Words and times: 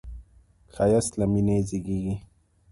ښایست 0.73 1.13
له 1.19 1.25
مینې 1.31 1.57
زېږي 1.67 2.15